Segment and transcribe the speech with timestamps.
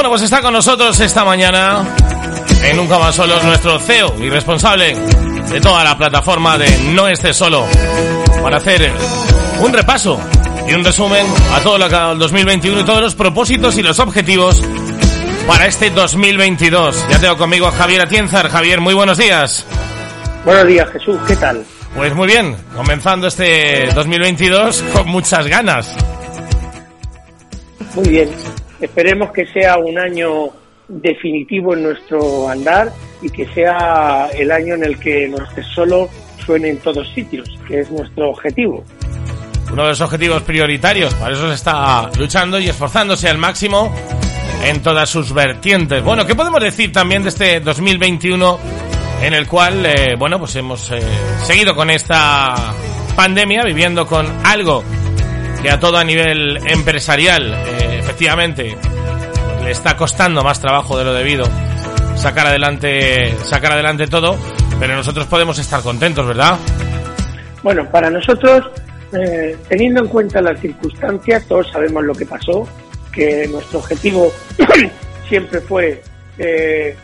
[0.00, 1.84] Bueno, pues está con nosotros esta mañana
[2.64, 7.36] en Nunca Más Solos nuestro CEO y responsable de toda la plataforma de No Estés
[7.36, 7.66] Solo
[8.42, 8.90] para hacer
[9.58, 10.18] un repaso
[10.66, 13.82] y un resumen a todo lo que ha el 2021 y todos los propósitos y
[13.82, 14.62] los objetivos
[15.46, 17.06] para este 2022.
[17.10, 18.48] Ya tengo conmigo a Javier Atienzar.
[18.48, 19.66] Javier, muy buenos días.
[20.46, 21.18] Buenos días, Jesús.
[21.26, 21.62] ¿Qué tal?
[21.94, 25.94] Pues muy bien, comenzando este 2022 con muchas ganas.
[27.94, 28.30] Muy bien.
[28.80, 30.50] Esperemos que sea un año
[30.88, 36.08] definitivo en nuestro andar y que sea el año en el que no esté solo
[36.44, 38.84] suene en todos sitios, que es nuestro objetivo.
[39.72, 43.94] Uno de los objetivos prioritarios, para eso se está luchando y esforzándose al máximo
[44.64, 46.02] en todas sus vertientes.
[46.02, 48.58] Bueno, ¿qué podemos decir también de este 2021
[49.22, 51.00] en el cual, eh, bueno, pues hemos eh,
[51.44, 52.74] seguido con esta
[53.14, 54.82] pandemia, viviendo con algo
[55.62, 58.76] que a todo a nivel empresarial, eh, efectivamente,
[59.62, 61.44] le está costando más trabajo de lo debido
[62.20, 64.36] sacar adelante, sacar adelante todo,
[64.78, 66.58] pero nosotros podemos estar contentos, ¿verdad?
[67.62, 68.70] Bueno, para nosotros,
[69.68, 72.68] teniendo en cuenta las circunstancias, todos sabemos lo que pasó,
[73.10, 74.30] que nuestro objetivo
[75.28, 76.02] siempre fue
[76.38, 76.94] eh,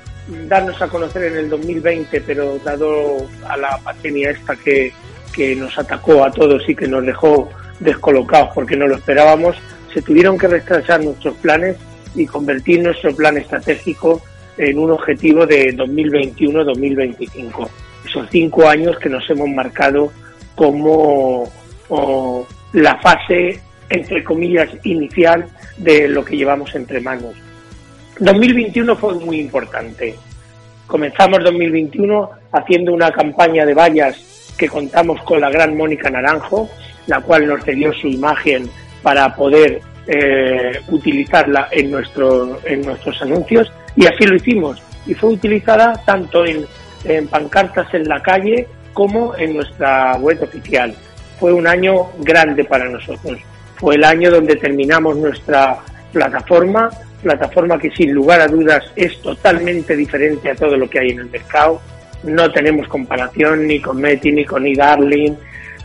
[0.47, 4.93] darnos a conocer en el 2020, pero dado a la pandemia esta que,
[5.35, 7.49] que nos atacó a todos y que nos dejó
[7.81, 9.57] descolocados porque no lo esperábamos,
[9.93, 11.77] se tuvieron que retrasar nuestros planes
[12.15, 14.23] y convertir nuestro plan estratégico
[14.59, 17.69] en un objetivo de 2021-2025.
[18.07, 20.13] Esos cinco años que nos hemos marcado
[20.55, 21.49] como
[22.73, 25.47] la fase, entre comillas, inicial
[25.77, 27.35] de lo que llevamos entre manos.
[28.19, 30.15] 2021 fue muy importante.
[30.87, 36.71] Comenzamos 2021 haciendo una campaña de vallas que contamos con la gran Mónica Naranjo,
[37.07, 38.69] la cual nos cedió su imagen
[39.03, 44.83] para poder eh, utilizarla en, nuestro, en nuestros anuncios y así lo hicimos.
[45.07, 46.67] Y fue utilizada tanto en,
[47.29, 50.95] pancartas en la calle como en nuestra web oficial.
[51.39, 53.39] Fue un año grande para nosotros.
[53.77, 55.79] Fue el año donde terminamos nuestra
[56.13, 56.91] plataforma,
[57.23, 61.21] plataforma que sin lugar a dudas es totalmente diferente a todo lo que hay en
[61.21, 61.81] el mercado.
[62.23, 65.37] No tenemos comparación ni con Meti, ni con eDarling,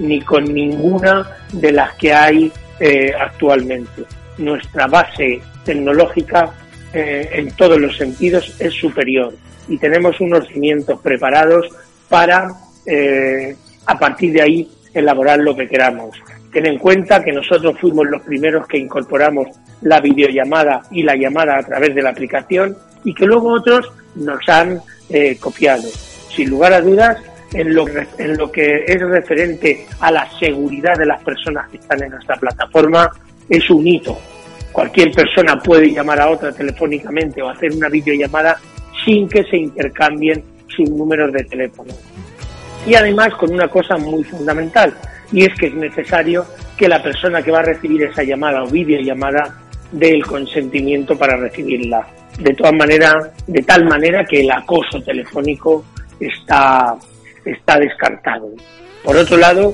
[0.02, 4.04] ni con ninguna de las que hay eh, actualmente.
[4.38, 6.52] Nuestra base tecnológica
[6.94, 9.34] eh, en todos los sentidos es superior
[9.68, 11.70] y tenemos unos cimientos preparados
[12.10, 12.50] para,
[12.86, 16.18] eh, a partir de ahí, elaborar lo que queramos.
[16.52, 19.48] Ten en cuenta que nosotros fuimos los primeros que incorporamos
[19.82, 24.48] la videollamada y la llamada a través de la aplicación y que luego otros nos
[24.50, 25.88] han eh, copiado.
[26.36, 27.18] Sin lugar a dudas,
[27.54, 32.02] en lo, en lo que es referente a la seguridad de las personas que están
[32.04, 33.10] en nuestra plataforma,
[33.50, 34.18] es un hito.
[34.72, 38.58] Cualquier persona puede llamar a otra telefónicamente o hacer una videollamada
[39.04, 41.94] sin que se intercambien sus números de teléfono.
[42.88, 44.94] Y además con una cosa muy fundamental,
[45.32, 46.46] y es que es necesario
[46.78, 49.62] que la persona que va a recibir esa llamada o videollamada
[49.92, 52.08] dé el consentimiento para recibirla.
[52.40, 53.14] De todas maneras,
[53.46, 55.86] de tal manera que el acoso telefónico
[56.20, 56.96] está,
[57.46, 58.50] está descartado.
[59.04, 59.74] Por otro lado,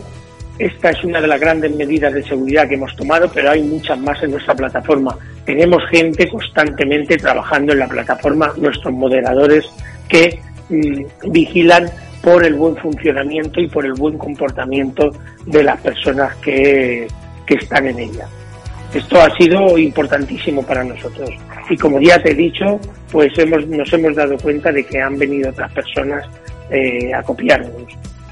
[0.59, 3.99] esta es una de las grandes medidas de seguridad que hemos tomado, pero hay muchas
[3.99, 5.15] más en nuestra plataforma.
[5.45, 9.65] Tenemos gente constantemente trabajando en la plataforma, nuestros moderadores
[10.09, 10.39] que
[10.69, 11.89] mm, vigilan
[12.23, 15.11] por el buen funcionamiento y por el buen comportamiento
[15.45, 17.07] de las personas que,
[17.47, 18.27] están en ella.
[18.93, 21.29] Esto ha sido importantísimo para nosotros
[21.69, 22.79] y como ya te he dicho,
[23.09, 26.25] pues hemos, nos hemos dado cuenta de que han venido otras personas
[26.69, 27.71] eh, a copiarnos.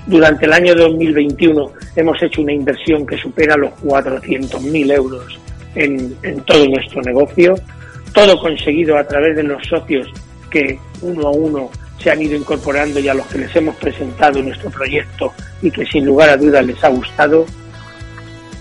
[0.05, 5.39] Durante el año 2021 hemos hecho una inversión que supera los 400.000 euros
[5.73, 7.55] en, en todo nuestro negocio,
[8.13, 10.07] todo conseguido a través de los socios
[10.49, 11.69] que uno a uno
[12.05, 15.85] se han ido incorporando y a los que les hemos presentado nuestro proyecto y que
[15.85, 17.45] sin lugar a dudas les ha gustado.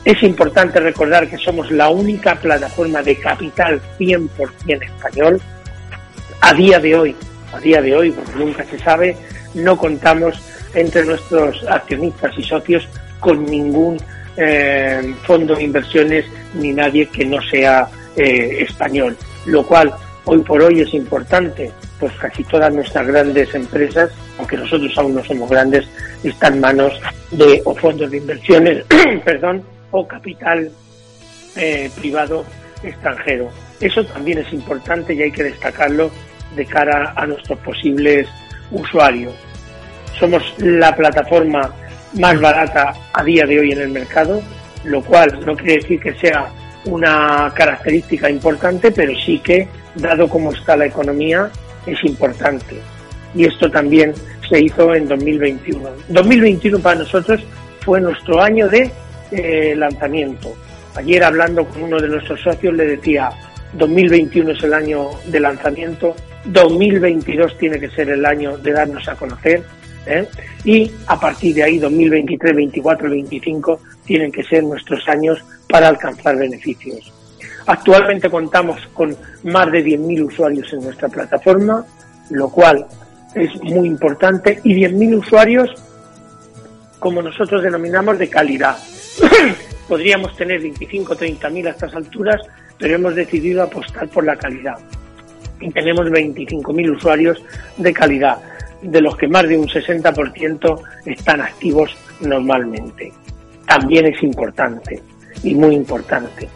[0.05, 5.41] Es importante recordar que somos la única plataforma de capital 100% español.
[6.41, 7.17] A día de hoy,
[7.53, 9.17] a día de hoy, porque nunca se sabe,
[9.55, 10.41] no contamos
[10.75, 12.87] entre nuestros accionistas y socios
[13.21, 13.97] con ningún
[14.37, 16.25] eh, fondo de inversiones
[16.55, 19.17] ni nadie que no sea eh, español,
[19.47, 19.93] lo cual
[20.25, 25.25] hoy por hoy es importante pues casi todas nuestras grandes empresas, aunque nosotros aún no
[25.25, 25.89] somos grandes,
[26.23, 26.93] están en manos
[27.31, 28.85] de o fondos de inversiones,
[29.25, 30.71] perdón, o capital
[31.56, 32.45] eh, privado
[32.83, 33.49] extranjero.
[33.81, 36.11] Eso también es importante y hay que destacarlo
[36.56, 38.29] de cara a nuestros posibles
[38.70, 39.34] usuarios.
[40.19, 41.72] Somos la plataforma
[42.14, 44.43] más barata a día de hoy en el mercado,
[44.84, 46.49] lo cual no quiere decir que sea
[46.87, 51.50] una característica importante, pero sí que dado cómo está la economía,
[51.87, 52.76] es importante.
[53.34, 54.12] Y esto también
[54.49, 55.88] se hizo en 2021.
[56.08, 57.43] 2021 para nosotros
[57.81, 58.90] fue nuestro año de
[59.31, 60.55] eh, lanzamiento.
[60.94, 63.31] Ayer hablando con uno de nuestros socios le decía,
[63.72, 66.14] 2021 es el año de lanzamiento,
[66.44, 69.62] 2022 tiene que ser el año de darnos a conocer
[70.06, 70.29] ¿eh?
[70.64, 76.37] y a partir de ahí 2023, 24, 25 tienen que ser nuestros años para alcanzar
[76.37, 77.12] beneficios.
[77.67, 81.85] Actualmente contamos con más de 10.000 usuarios en nuestra plataforma,
[82.31, 82.87] lo cual
[83.35, 85.70] es muy importante, y 10.000 usuarios,
[86.99, 88.76] como nosotros denominamos, de calidad.
[89.88, 92.41] Podríamos tener 25 o 30.000 a estas alturas,
[92.79, 94.76] pero hemos decidido apostar por la calidad.
[95.61, 97.43] Y tenemos 25.000 usuarios
[97.76, 98.38] de calidad,
[98.82, 103.12] de los que más de un 60% están activos normalmente.
[103.67, 105.00] También es importante,
[105.43, 106.49] y muy importante.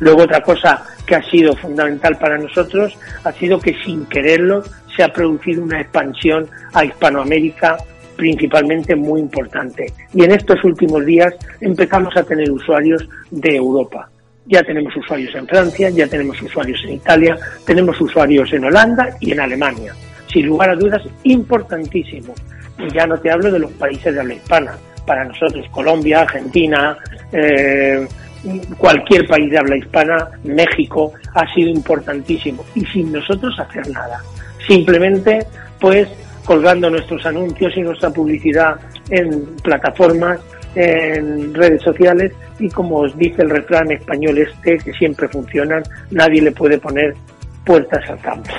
[0.00, 4.62] Luego otra cosa que ha sido fundamental para nosotros ha sido que sin quererlo
[4.94, 7.78] se ha producido una expansión a Hispanoamérica
[8.16, 9.92] principalmente muy importante.
[10.12, 14.08] Y en estos últimos días empezamos a tener usuarios de Europa.
[14.46, 19.32] Ya tenemos usuarios en Francia, ya tenemos usuarios en Italia, tenemos usuarios en Holanda y
[19.32, 19.92] en Alemania.
[20.32, 22.32] Sin lugar a dudas, importantísimo.
[22.78, 24.76] Y ya no te hablo de los países de habla hispana.
[25.04, 26.96] Para nosotros, Colombia, Argentina,
[27.32, 28.06] eh,
[28.78, 32.64] cualquier país de habla hispana, México, ha sido importantísimo.
[32.74, 34.20] Y sin nosotros hacer nada.
[34.66, 35.40] Simplemente,
[35.80, 36.08] pues,
[36.44, 38.76] colgando nuestros anuncios y nuestra publicidad
[39.10, 40.38] en plataformas,
[40.76, 46.42] en redes sociales y como os dice el refrán español este, que siempre funcionan, nadie
[46.42, 47.14] le puede poner
[47.64, 48.50] puertas al campo.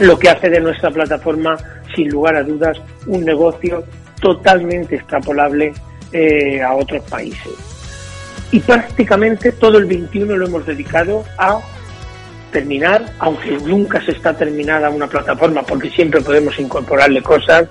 [0.00, 1.56] Lo que hace de nuestra plataforma,
[1.94, 3.84] sin lugar a dudas, un negocio
[4.20, 5.72] totalmente extrapolable
[6.12, 7.52] eh, a otros países.
[8.50, 11.60] Y prácticamente todo el 21 lo hemos dedicado a
[12.50, 17.68] terminar, aunque nunca se está terminada una plataforma porque siempre podemos incorporarle cosas.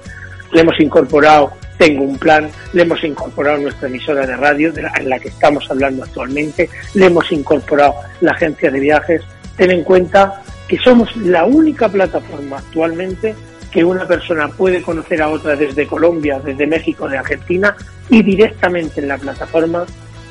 [0.51, 5.19] Le hemos incorporado Tengo un plan, le hemos incorporado nuestra emisora de radio en la
[5.19, 9.21] que estamos hablando actualmente, le hemos incorporado la agencia de viajes.
[9.55, 13.35] Ten en cuenta que somos la única plataforma actualmente
[13.71, 17.75] que una persona puede conocer a otra desde Colombia, desde México, de Argentina
[18.09, 19.85] y directamente en la plataforma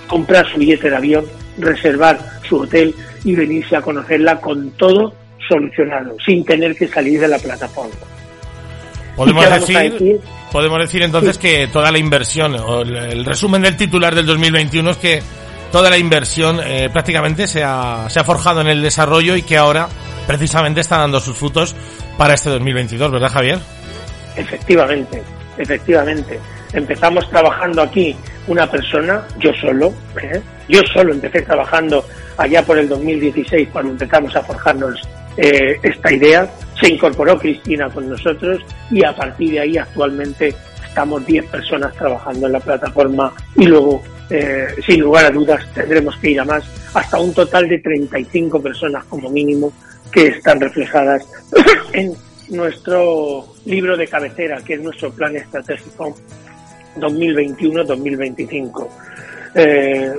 [0.08, 1.24] comprar su billete de avión,
[1.58, 5.14] reservar su hotel y venirse a conocerla con todo
[5.48, 7.94] solucionado, sin tener que salir de la plataforma.
[9.16, 10.20] Podemos decir,
[10.52, 14.96] podemos decir entonces que toda la inversión, o el, resumen del titular del 2021 es
[14.98, 15.22] que
[15.72, 19.56] toda la inversión eh, prácticamente se ha, se ha forjado en el desarrollo y que
[19.56, 19.88] ahora
[20.26, 21.74] precisamente está dando sus frutos
[22.18, 23.58] para este 2022, ¿verdad Javier?
[24.36, 25.22] Efectivamente,
[25.56, 26.38] efectivamente.
[26.72, 28.14] Empezamos trabajando aquí
[28.48, 30.40] una persona, yo solo, ¿eh?
[30.69, 32.04] yo solo empecé trabajando
[32.36, 35.00] allá por el 2016 cuando empezamos a forjarnos
[35.36, 36.48] eh, esta idea,
[36.81, 40.55] se incorporó Cristina con nosotros y a partir de ahí actualmente
[40.87, 46.17] estamos 10 personas trabajando en la plataforma y luego, eh, sin lugar a dudas, tendremos
[46.17, 46.64] que ir a más,
[46.94, 49.73] hasta un total de 35 personas como mínimo
[50.10, 51.27] que están reflejadas
[51.93, 52.15] en
[52.48, 56.17] nuestro libro de cabecera, que es nuestro plan estratégico
[56.98, 58.89] 2021-2025.
[59.55, 60.12] Eh,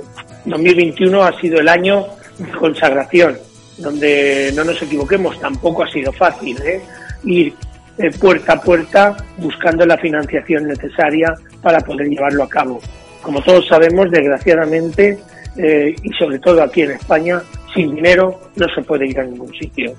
[0.44, 2.06] 2021 ha sido el año
[2.38, 3.38] de consagración,
[3.78, 6.80] donde no nos equivoquemos, tampoco ha sido fácil ¿eh?
[7.24, 7.54] ir
[7.98, 12.80] eh, puerta a puerta buscando la financiación necesaria para poder llevarlo a cabo.
[13.22, 15.18] Como todos sabemos, desgraciadamente,
[15.56, 17.42] eh, y sobre todo aquí en España,
[17.74, 19.94] sin dinero no se puede ir a ningún sitio.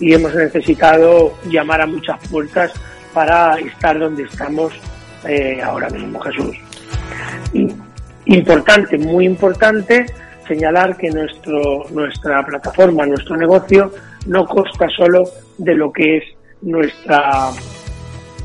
[0.00, 2.72] Y hemos necesitado llamar a muchas puertas
[3.14, 4.72] para estar donde estamos
[5.26, 6.56] eh, ahora mismo, Jesús.
[8.26, 10.06] importante, muy importante,
[10.46, 13.92] señalar que nuestro, nuestra plataforma, nuestro negocio,
[14.26, 15.24] no consta solo
[15.58, 16.24] de lo que es
[16.62, 17.50] nuestra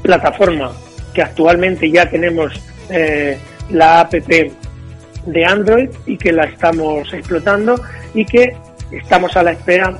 [0.02, 0.72] plataforma,
[1.14, 2.54] que actualmente ya tenemos
[2.90, 3.38] eh,
[3.70, 7.80] la app de Android y que la estamos explotando
[8.14, 8.56] y que
[8.92, 9.98] estamos a la espera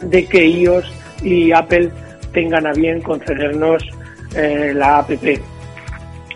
[0.00, 0.92] de que iOS
[1.22, 1.90] y Apple
[2.32, 3.82] tengan a bien concedernos
[4.34, 5.10] eh, la app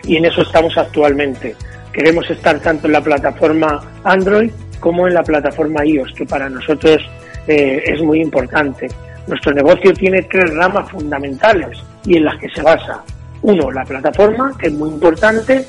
[0.05, 1.55] y en eso estamos actualmente.
[1.93, 7.01] Queremos estar tanto en la plataforma Android como en la plataforma iOS, que para nosotros
[7.47, 8.89] eh, es muy importante.
[9.27, 13.03] Nuestro negocio tiene tres ramas fundamentales y en las que se basa.
[13.43, 15.65] Uno, la plataforma, que es muy importante.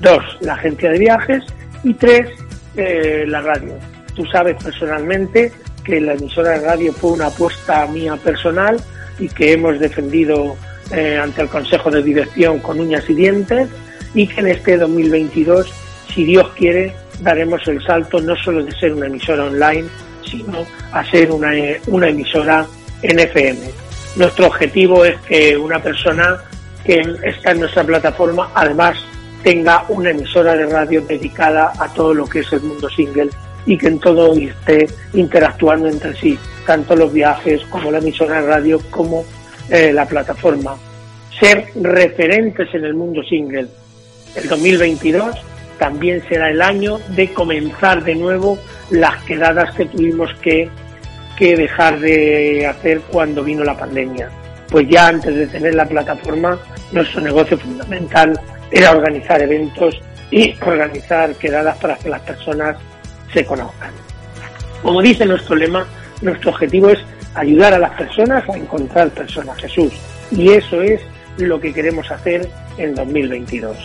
[0.00, 1.44] Dos, la agencia de viajes.
[1.82, 2.28] Y tres,
[2.76, 3.74] eh, la radio.
[4.14, 5.50] Tú sabes personalmente
[5.82, 8.78] que la emisora de radio fue una apuesta mía personal
[9.18, 10.56] y que hemos defendido
[10.90, 13.68] eh, ante el Consejo de Dirección con uñas y dientes
[14.14, 15.72] y que en este 2022,
[16.12, 19.88] si Dios quiere, daremos el salto no solo de ser una emisora online,
[20.24, 21.52] sino a ser una,
[21.86, 22.66] una emisora
[23.02, 23.60] en FM.
[24.16, 26.38] Nuestro objetivo es que una persona
[26.84, 28.96] que está en nuestra plataforma además
[29.42, 33.30] tenga una emisora de radio dedicada a todo lo que es el mundo single
[33.66, 38.46] y que en todo esté interactuando entre sí, tanto los viajes como la emisora de
[38.46, 39.24] radio como
[39.68, 40.76] eh, la plataforma.
[41.38, 43.68] Ser referentes en el mundo single.
[44.34, 45.36] El 2022
[45.80, 48.58] también será el año de comenzar de nuevo
[48.90, 50.68] las quedadas que tuvimos que,
[51.38, 54.28] que dejar de hacer cuando vino la pandemia.
[54.68, 56.58] Pues ya antes de tener la plataforma,
[56.92, 58.38] nuestro negocio fundamental
[58.70, 59.98] era organizar eventos
[60.30, 62.76] y organizar quedadas para que las personas
[63.32, 63.90] se conozcan.
[64.82, 65.86] Como dice nuestro lema,
[66.20, 66.98] nuestro objetivo es
[67.34, 69.94] ayudar a las personas a encontrar personas Jesús.
[70.30, 71.00] Y eso es
[71.38, 72.46] lo que queremos hacer
[72.76, 73.76] en 2022.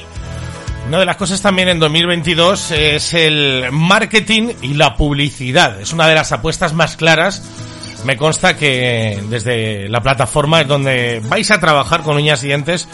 [0.87, 5.81] Una de las cosas también en 2022 es el marketing y la publicidad.
[5.81, 7.41] Es una de las apuestas más claras.
[8.05, 12.87] Me consta que desde la plataforma es donde vais a trabajar con uñas y dientes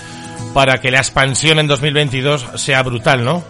[0.54, 3.44] para que la expansión en 2022 sea brutal, ¿no?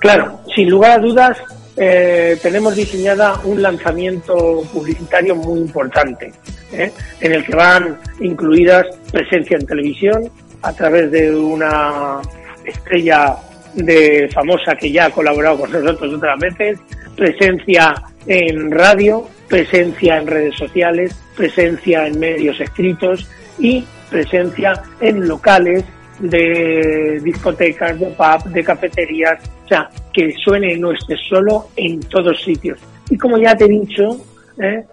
[0.00, 1.38] Claro, sin lugar a dudas,
[1.78, 6.30] eh, tenemos diseñada un lanzamiento publicitario muy importante,
[6.72, 6.92] ¿eh?
[7.20, 12.20] en el que van incluidas presencia en televisión a través de una
[12.66, 13.36] estrella
[13.76, 16.78] de famosa que ya ha colaborado con nosotros otras veces,
[17.14, 17.94] presencia
[18.26, 23.28] en radio, presencia en redes sociales, presencia en medios escritos
[23.58, 25.84] y presencia en locales
[26.18, 32.42] de discotecas, de pub, de cafeterías, o sea, que suene no esté solo en todos
[32.42, 32.78] sitios.
[33.10, 34.18] Y como ya te he dicho,
[34.58, 34.84] ¿eh?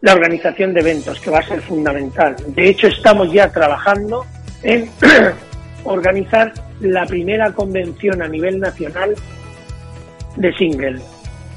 [0.00, 2.36] la organización de eventos, que va a ser fundamental.
[2.48, 4.24] De hecho, estamos ya trabajando
[4.62, 4.88] en
[5.84, 9.14] organizar la primera convención a nivel nacional
[10.36, 11.00] de single.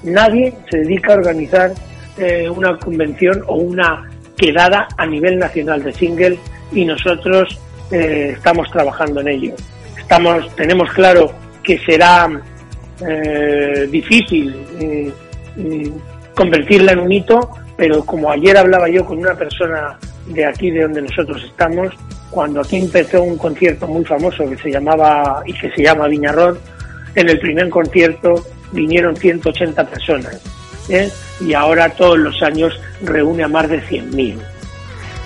[0.04, 1.72] Nadie se dedica a organizar
[2.18, 6.40] eh, una convención o una quedada a nivel nacional de single
[6.72, 7.60] y nosotros
[7.92, 9.54] eh, estamos trabajando en ello.
[9.98, 11.32] Estamos, tenemos claro
[11.64, 12.28] que será
[13.08, 15.14] eh, difícil
[16.36, 19.98] convertirla en un hito, pero como ayer hablaba yo con una persona
[20.28, 21.94] de aquí, de donde nosotros estamos,
[22.32, 26.58] cuando aquí empezó un concierto muy famoso que se llamaba y que se llama Viñarrón,
[27.14, 30.42] en el primer concierto vinieron 180 personas
[30.90, 31.12] ¿eh?
[31.42, 34.38] y ahora todos los años reúne a más de 100.000.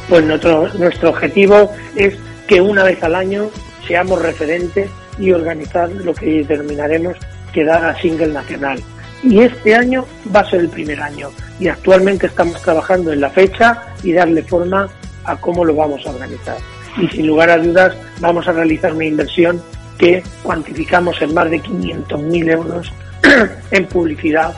[0.09, 2.15] Pues nuestro, objetivo es
[2.47, 3.49] que una vez al año
[3.87, 7.15] seamos referentes y organizar lo que determinaremos
[7.53, 8.79] que a single nacional.
[9.23, 13.29] Y este año va a ser el primer año y actualmente estamos trabajando en la
[13.29, 14.89] fecha y darle forma
[15.23, 16.57] a cómo lo vamos a organizar
[16.97, 19.61] y sin lugar a dudas vamos a realizar una inversión
[19.97, 22.91] que cuantificamos en más de 500.000 euros
[23.71, 24.53] en publicidad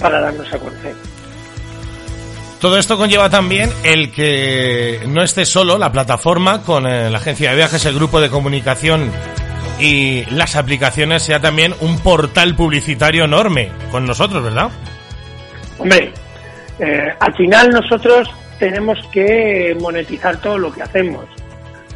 [0.00, 0.94] para darnos a conocer.
[2.60, 7.50] Todo esto conlleva también el que no esté solo la plataforma con eh, la agencia
[7.50, 9.12] de viajes, el grupo de comunicación
[9.78, 14.70] y las aplicaciones, sea también un portal publicitario enorme con nosotros, ¿verdad?
[15.78, 16.12] Hombre,
[16.80, 18.28] eh, al final nosotros
[18.58, 21.24] tenemos que monetizar todo lo que hacemos.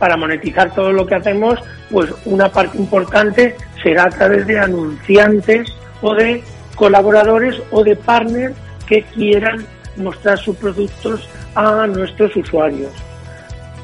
[0.02, 5.72] Para monetizar todo lo que hacemos, pues una parte importante será a través de anunciantes
[6.00, 6.42] o de
[6.74, 8.52] colaboradores o de partners
[8.84, 9.64] que quieran
[9.96, 12.90] mostrar sus productos a nuestros usuarios.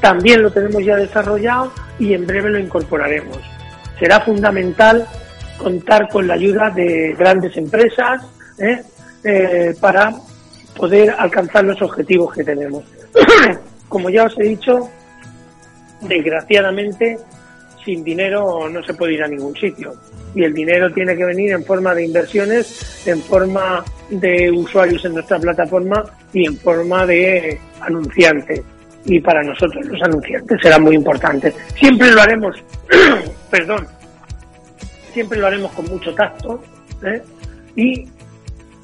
[0.01, 3.39] También lo tenemos ya desarrollado y en breve lo incorporaremos.
[3.97, 5.07] Será fundamental
[5.57, 8.83] contar con la ayuda de grandes empresas ¿eh?
[9.23, 10.11] Eh, para
[10.75, 12.83] poder alcanzar los objetivos que tenemos.
[13.87, 14.89] Como ya os he dicho,
[16.01, 17.17] desgraciadamente,
[17.83, 19.93] sin dinero no se puede ir a ningún sitio.
[20.35, 25.13] Y el dinero tiene que venir en forma de inversiones, en forma de usuarios en
[25.13, 26.03] nuestra plataforma
[26.33, 28.61] y en forma de anunciantes.
[29.05, 31.55] Y para nosotros los anunciantes serán muy importantes.
[31.75, 32.55] Siempre lo haremos,
[33.49, 33.87] perdón,
[35.13, 36.61] siempre lo haremos con mucho tacto
[37.03, 37.21] ¿eh?
[37.75, 38.07] y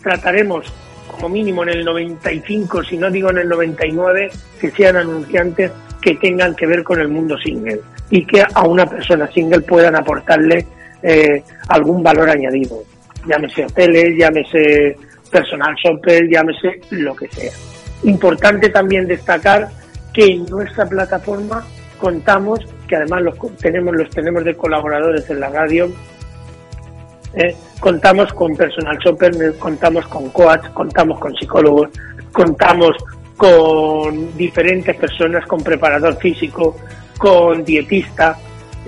[0.01, 0.71] trataremos
[1.11, 5.71] como mínimo en el 95, si no digo en el 99, que sean anunciantes
[6.05, 7.81] que tengan que ver con el mundo single
[8.11, 10.67] y que a una persona single puedan aportarle
[11.01, 12.83] eh, algún valor añadido.
[13.27, 14.95] Llámese hoteles, llámese
[15.31, 17.51] personal shopper, llámese lo que sea.
[18.03, 19.67] Importante también destacar
[20.13, 21.65] que en nuestra plataforma
[21.99, 25.91] contamos, que además los tenemos, los tenemos de colaboradores en la radio,
[27.33, 31.89] eh, contamos con personal shopper, contamos con coach, contamos con psicólogos,
[32.31, 32.95] contamos
[33.37, 36.77] con diferentes personas, con preparador físico,
[37.17, 38.37] con dietista.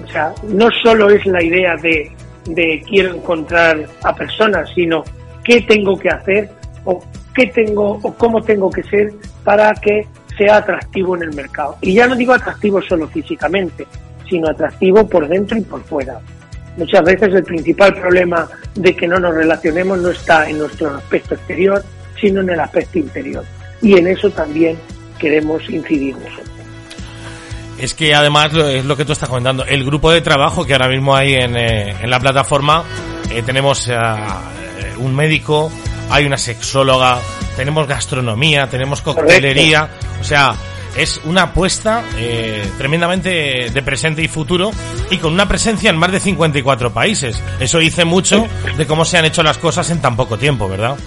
[0.03, 2.11] O sea, no solo es la idea de,
[2.45, 5.03] de quiero encontrar a personas, sino
[5.43, 6.49] qué tengo que hacer
[6.85, 9.13] o qué tengo o cómo tengo que ser
[9.43, 11.77] para que sea atractivo en el mercado.
[11.81, 13.87] Y ya no digo atractivo solo físicamente,
[14.29, 16.19] sino atractivo por dentro y por fuera.
[16.77, 21.33] Muchas veces el principal problema de que no nos relacionemos no está en nuestro aspecto
[21.33, 21.83] exterior,
[22.21, 23.43] sino en el aspecto interior.
[23.81, 24.77] Y en eso también
[25.19, 26.47] queremos incidir nosotros.
[27.79, 30.89] Es que además es lo que tú estás comentando, el grupo de trabajo que ahora
[30.89, 32.83] mismo hay en, eh, en la plataforma,
[33.29, 33.87] eh, tenemos
[34.97, 35.71] un médico,
[36.09, 37.19] hay una sexóloga,
[37.55, 40.55] tenemos gastronomía, tenemos coctelería, o sea,
[40.97, 44.71] es una apuesta eh, tremendamente de presente y futuro
[45.11, 47.41] y con una presencia en más de 54 países.
[47.59, 50.97] Eso dice mucho de cómo se han hecho las cosas en tan poco tiempo, ¿verdad?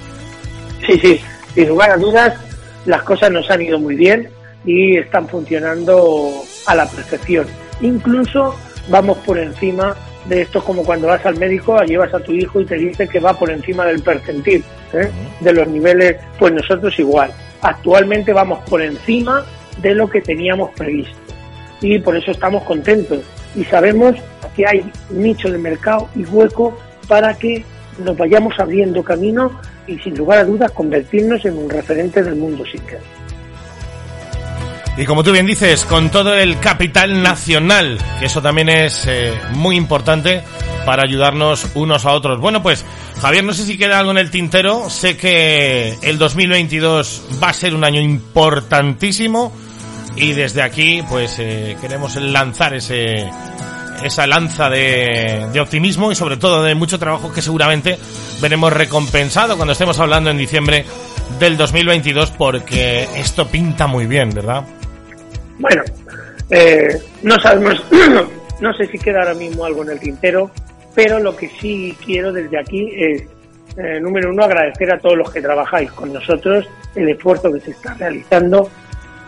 [0.86, 1.20] Sí, sí,
[1.54, 2.34] sin lugar a dudas,
[2.86, 4.28] las cosas nos han ido muy bien
[4.64, 6.30] y están funcionando
[6.66, 7.46] a la perfección.
[7.80, 8.54] Incluso
[8.88, 9.96] vamos por encima
[10.26, 13.20] de esto como cuando vas al médico, llevas a tu hijo y te dice que
[13.20, 15.10] va por encima del percentil, ¿eh?
[15.40, 17.32] de los niveles, pues nosotros igual.
[17.62, 19.44] Actualmente vamos por encima
[19.80, 21.16] de lo que teníamos previsto
[21.80, 23.20] y por eso estamos contentos
[23.54, 24.14] y sabemos
[24.54, 26.76] que hay nicho de mercado y hueco
[27.08, 27.64] para que
[28.04, 29.50] nos vayamos abriendo camino
[29.86, 32.82] y sin lugar a dudas convertirnos en un referente del mundo sin
[35.00, 39.32] y como tú bien dices, con todo el capital nacional, que eso también es eh,
[39.54, 40.42] muy importante
[40.84, 42.38] para ayudarnos unos a otros.
[42.38, 42.84] Bueno, pues
[43.20, 44.90] Javier, no sé si queda algo en el tintero.
[44.90, 49.52] Sé que el 2022 va a ser un año importantísimo
[50.16, 53.26] y desde aquí pues eh, queremos lanzar ese
[54.02, 57.98] esa lanza de, optimismo y sobre todo de mucho trabajo que seguramente
[58.40, 60.84] veremos recompensado cuando estemos hablando en diciembre
[61.38, 64.64] del 2022 porque esto pinta muy bien, ¿verdad?
[65.58, 65.82] Bueno,
[66.50, 67.84] eh, no sabemos,
[68.60, 70.50] no sé si queda ahora mismo algo en el tintero,
[70.94, 73.22] pero lo que sí quiero desde aquí es,
[73.76, 77.70] eh, número uno, agradecer a todos los que trabajáis con nosotros el esfuerzo que se
[77.70, 78.68] está realizando.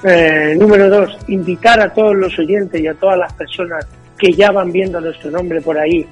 [0.05, 3.87] Eh, número dos, invitar a todos los oyentes y a todas las personas
[4.23, 6.07] que ya van viendo nuestro nombre por ahí,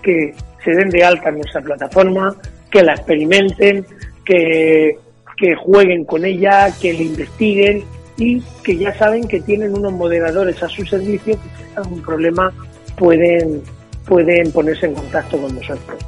[0.00, 0.32] que
[0.64, 2.36] se den de alta en nuestra plataforma,
[2.70, 3.84] que la experimenten,
[4.24, 4.96] que,
[5.36, 7.82] que jueguen con ella, que la investiguen
[8.16, 12.52] y que ya saben que tienen unos moderadores a su servicio que si algún problema
[12.96, 13.62] pueden,
[14.06, 15.98] pueden ponerse en contacto con nosotros.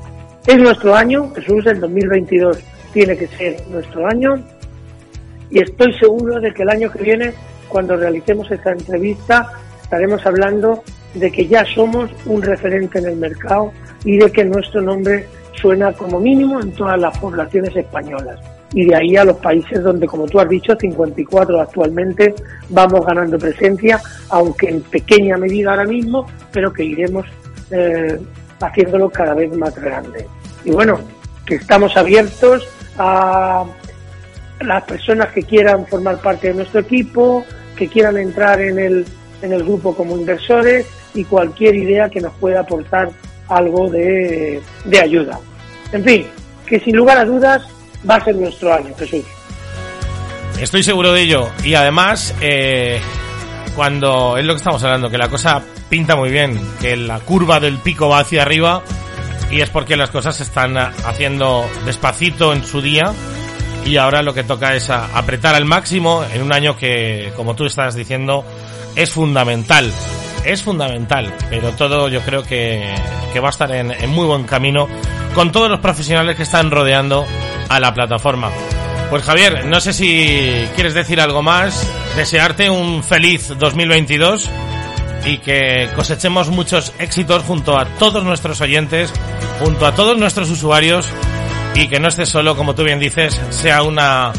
[0.47, 2.57] Es nuestro año, Jesús, el 2022
[2.92, 4.37] tiene que ser nuestro año
[5.51, 7.35] y estoy seguro de que el año que viene,
[7.68, 13.73] cuando realicemos esta entrevista, estaremos hablando de que ya somos un referente en el mercado
[14.05, 18.38] y de que nuestro nombre suena como mínimo en todas las poblaciones españolas
[18.73, 22.35] y de ahí a los países donde, como tú has dicho, 54 actualmente
[22.68, 27.27] vamos ganando presencia, aunque en pequeña medida ahora mismo, pero que iremos
[27.71, 28.18] eh,
[28.61, 30.27] haciéndolo cada vez más grande.
[30.64, 31.01] Y bueno,
[31.47, 32.68] que estamos abiertos
[32.99, 33.64] a
[34.61, 37.44] las personas que quieran formar parte de nuestro equipo,
[37.77, 39.07] que quieran entrar en el,
[39.40, 40.87] en el grupo como inversores
[41.18, 43.11] y cualquier idea que nos pueda aportar
[43.48, 44.62] algo de,
[45.02, 45.38] ayuda.
[45.92, 46.26] En fin,
[46.66, 47.62] que sin lugar a dudas
[48.09, 49.24] va a ser nuestro año, Jesús.
[50.61, 51.48] Estoy seguro de ello.
[51.64, 53.00] Y además, eh,
[53.74, 57.59] cuando es lo que estamos hablando, que la cosa pinta muy bien, que la curva
[57.59, 58.83] del pico va hacia arriba,
[59.50, 63.12] y es porque las cosas se están haciendo despacito en su día,
[63.85, 67.64] y ahora lo que toca es apretar al máximo en un año que, como tú
[67.64, 68.44] estás diciendo,
[68.94, 69.90] es fundamental.
[70.44, 72.94] Es fundamental, pero todo yo creo que,
[73.33, 74.88] que va a estar en, en muy buen camino
[75.35, 77.24] con todos los profesionales que están rodeando
[77.68, 78.51] a la plataforma.
[79.11, 84.51] Pues Javier, no sé si quieres decir algo más, desearte un feliz 2022
[85.24, 89.12] y que cosechemos muchos éxitos junto a todos nuestros oyentes,
[89.61, 91.07] junto a todos nuestros usuarios
[91.74, 94.33] y que no esté solo, como tú bien dices, sea una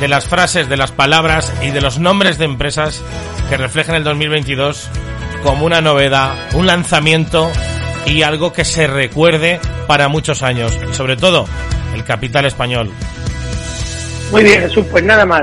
[0.00, 3.02] de las frases, de las palabras y de los nombres de empresas
[3.50, 4.88] que reflejen el 2022
[5.42, 7.50] como una novedad, un lanzamiento
[8.06, 10.78] y algo que se recuerde para muchos años.
[10.90, 11.44] Y sobre todo,
[11.94, 12.90] el capital español.
[14.32, 15.42] Muy bien, Jesús, pues nada más.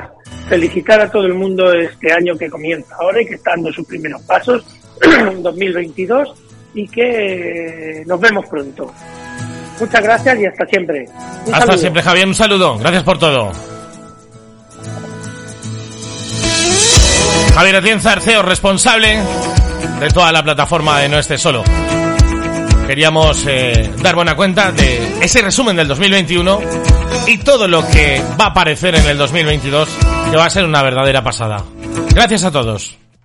[0.49, 3.85] Felicitar a todo el mundo este año que comienza ahora y que está dando sus
[3.85, 4.63] primeros pasos,
[5.41, 6.33] 2022,
[6.73, 8.93] y que nos vemos pronto.
[9.79, 11.05] Muchas gracias y hasta siempre.
[11.51, 12.27] hasta siempre, Javier.
[12.27, 12.77] Un saludo.
[12.79, 13.51] Gracias por todo.
[17.57, 19.19] Javier Atienza, Arceo, responsable
[19.99, 21.63] de toda la plataforma de No Esté Solo
[22.85, 26.59] queríamos eh, dar buena cuenta de ese resumen del 2021
[27.25, 29.89] y todo lo que va a aparecer en el 2022,
[30.29, 31.63] que va a ser una verdadera pasada.
[32.13, 32.95] Gracias a todos.